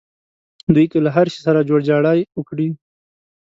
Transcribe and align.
دوی 0.73 0.85
که 0.91 0.97
له 1.05 1.09
هر 1.15 1.27
شي 1.33 1.39
سره 1.45 1.67
جوړجاړی 1.69 2.19
وکړي. 2.37 2.67